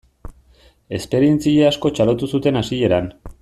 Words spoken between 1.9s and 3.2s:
txalotu zuten hasieran.